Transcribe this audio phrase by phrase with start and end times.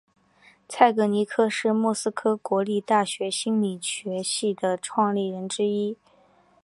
[0.67, 5.95] 蔡格尼克是莫斯科国立大学心理学系的创立人之一。